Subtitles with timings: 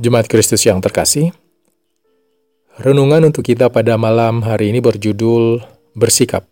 [0.00, 1.28] Jemaat Kristus yang terkasih,
[2.80, 5.60] renungan untuk kita pada malam hari ini berjudul
[5.92, 6.48] Bersikap.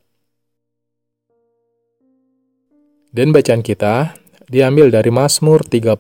[3.09, 4.13] Dan bacaan kita
[4.53, 5.97] diambil dari Mazmur 37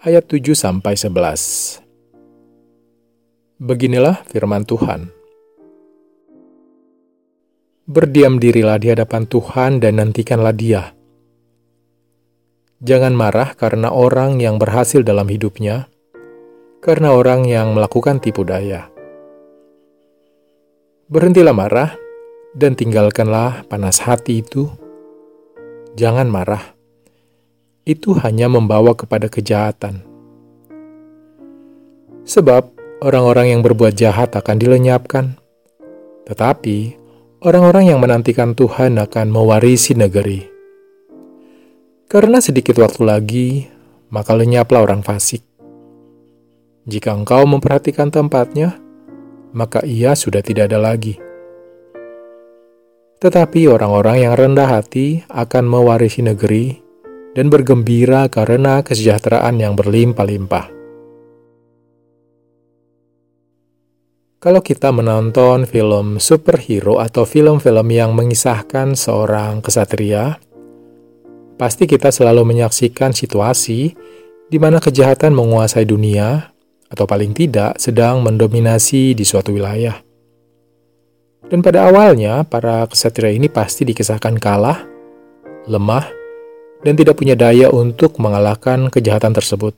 [0.00, 1.84] ayat 7 sampai 11.
[3.60, 5.12] Beginilah firman Tuhan.
[7.84, 10.96] Berdiam dirilah di hadapan Tuhan dan nantikanlah Dia
[12.80, 15.89] Jangan marah karena orang yang berhasil dalam hidupnya,
[16.80, 18.88] karena orang yang melakukan tipu daya.
[21.12, 21.92] Berhentilah marah
[22.56, 24.72] dan tinggalkanlah panas hati itu.
[25.98, 26.62] Jangan marah,
[27.82, 30.06] itu hanya membawa kepada kejahatan.
[32.22, 32.70] Sebab
[33.02, 35.34] orang-orang yang berbuat jahat akan dilenyapkan,
[36.30, 36.94] tetapi
[37.42, 40.46] orang-orang yang menantikan Tuhan akan mewarisi negeri.
[42.06, 43.48] Karena sedikit waktu lagi,
[44.14, 45.49] maka lenyaplah orang fasik.
[46.90, 48.74] Jika engkau memperhatikan tempatnya,
[49.54, 51.14] maka ia sudah tidak ada lagi.
[53.22, 56.82] Tetapi orang-orang yang rendah hati akan mewarisi negeri
[57.38, 60.66] dan bergembira karena kesejahteraan yang berlimpah-limpah.
[64.40, 70.42] Kalau kita menonton film superhero atau film-film yang mengisahkan seorang kesatria,
[71.54, 73.94] pasti kita selalu menyaksikan situasi
[74.50, 76.50] di mana kejahatan menguasai dunia,
[76.90, 79.94] atau paling tidak sedang mendominasi di suatu wilayah.
[81.46, 84.82] Dan pada awalnya, para kesatria ini pasti dikisahkan kalah,
[85.70, 86.06] lemah,
[86.82, 89.74] dan tidak punya daya untuk mengalahkan kejahatan tersebut.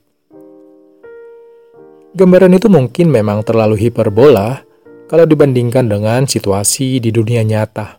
[2.13, 4.65] Gambaran itu mungkin memang terlalu hiperbola
[5.09, 7.97] kalau dibandingkan dengan situasi di dunia nyata.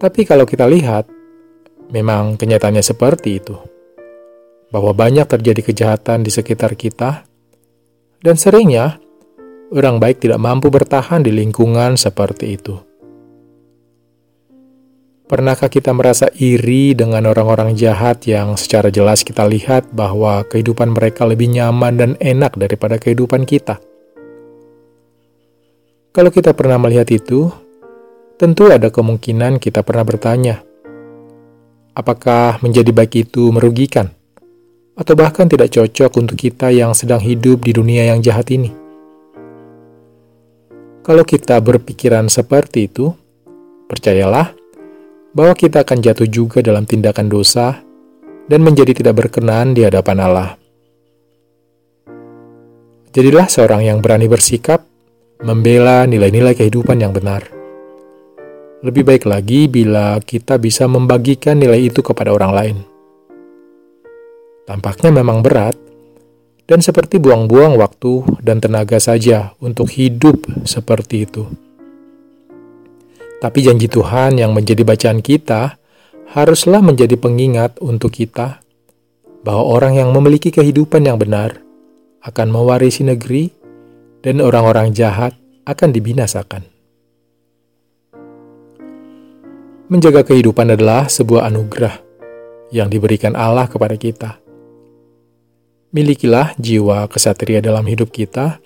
[0.00, 1.20] Tapi kalau kita lihat,
[1.90, 3.58] Memang kenyataannya seperti itu.
[4.70, 7.26] Bahwa banyak terjadi kejahatan di sekitar kita,
[8.20, 9.00] dan seringnya
[9.72, 12.76] orang baik tidak mampu bertahan di lingkungan seperti itu.
[15.30, 21.22] Pernahkah kita merasa iri dengan orang-orang jahat yang secara jelas kita lihat bahwa kehidupan mereka
[21.22, 23.78] lebih nyaman dan enak daripada kehidupan kita?
[26.10, 27.46] Kalau kita pernah melihat itu,
[28.42, 30.66] tentu ada kemungkinan kita pernah bertanya,
[31.90, 34.14] Apakah menjadi baik itu merugikan?
[35.00, 38.68] Atau bahkan tidak cocok untuk kita yang sedang hidup di dunia yang jahat ini?
[41.00, 43.08] Kalau kita berpikiran seperti itu,
[43.88, 44.52] percayalah
[45.32, 47.80] bahwa kita akan jatuh juga dalam tindakan dosa
[48.44, 50.50] dan menjadi tidak berkenan di hadapan Allah.
[53.16, 54.84] Jadilah seorang yang berani bersikap,
[55.40, 57.48] membela nilai-nilai kehidupan yang benar.
[58.84, 62.89] Lebih baik lagi bila kita bisa membagikan nilai itu kepada orang lain.
[64.70, 65.74] Tampaknya memang berat,
[66.70, 71.50] dan seperti buang-buang waktu dan tenaga saja untuk hidup seperti itu.
[73.42, 75.74] Tapi janji Tuhan yang menjadi bacaan kita
[76.30, 78.62] haruslah menjadi pengingat untuk kita
[79.42, 81.58] bahwa orang yang memiliki kehidupan yang benar
[82.22, 83.50] akan mewarisi negeri
[84.22, 85.34] dan orang-orang jahat
[85.66, 86.62] akan dibinasakan.
[89.90, 91.98] Menjaga kehidupan adalah sebuah anugerah
[92.70, 94.49] yang diberikan Allah kepada kita.
[95.90, 98.62] Milikilah jiwa kesatria dalam hidup kita,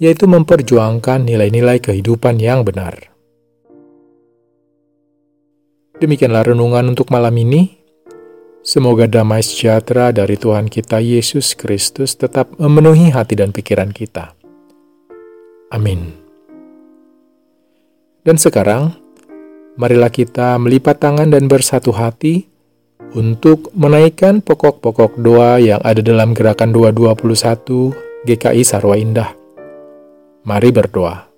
[0.00, 3.12] yaitu memperjuangkan nilai-nilai kehidupan yang benar.
[6.00, 7.76] Demikianlah renungan untuk malam ini.
[8.64, 14.32] Semoga damai sejahtera dari Tuhan kita Yesus Kristus tetap memenuhi hati dan pikiran kita.
[15.68, 16.08] Amin.
[18.24, 18.96] Dan sekarang,
[19.76, 22.53] marilah kita melipat tangan dan bersatu hati
[23.14, 27.94] untuk menaikkan pokok-pokok doa yang ada dalam gerakan 221
[28.26, 29.30] GKI Sarwa Indah.
[30.44, 31.33] Mari berdoa.